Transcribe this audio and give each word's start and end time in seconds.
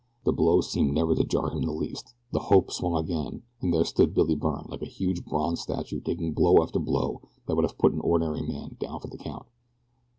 The 0.23 0.33
blow 0.33 0.61
seemed 0.61 0.95
never 0.95 1.13
to 1.13 1.23
jar 1.23 1.51
him 1.51 1.61
the 1.61 1.71
least. 1.71 2.15
The 2.31 2.39
"hope" 2.49 2.71
swung 2.71 2.95
again, 2.95 3.43
and 3.61 3.71
there 3.71 3.85
stood 3.85 4.15
Billy 4.15 4.33
Byrne, 4.33 4.65
like 4.67 4.81
a 4.81 4.85
huge 4.87 5.23
bronze 5.25 5.61
statue 5.61 5.99
taking 6.01 6.33
blow 6.33 6.63
after 6.63 6.79
blow 6.79 7.21
that 7.45 7.55
would 7.55 7.65
have 7.65 7.77
put 7.77 7.93
an 7.93 7.99
ordinary 8.01 8.41
man 8.41 8.77
down 8.79 8.99
for 8.99 9.09
the 9.09 9.19
count. 9.19 9.45